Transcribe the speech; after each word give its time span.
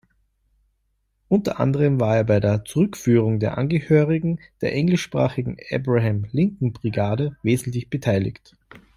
Unter 1.27 1.59
anderem 1.59 1.99
war 1.99 2.17
er 2.17 2.23
bei 2.23 2.39
der 2.39 2.65
Zurückführung 2.65 3.39
der 3.39 3.59
Angehörigen 3.59 4.39
der 4.61 4.73
englischsprachigen 4.73 5.57
Abraham-Lincoln-Brigade 5.71 7.37
wesentlich 7.43 7.91
beteiligt. 7.91 8.55